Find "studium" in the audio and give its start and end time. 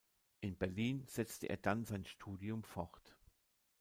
2.07-2.63